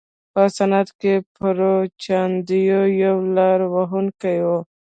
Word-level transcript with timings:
په 0.33 0.43
سند 0.55 0.87
کې 0.99 1.13
پرو 1.35 1.75
چاندیو 2.03 2.81
یو 3.03 3.17
لاره 3.35 3.65
وهونکی 3.73 4.37
و. 4.45 4.47